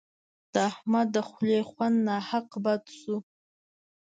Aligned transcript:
د 0.53 0.55
احمد 0.71 1.07
د 1.15 1.17
خولې 1.27 1.61
خوند 1.69 1.95
ناحق 2.07 2.49
بد 2.65 2.83
سو. 2.99 3.15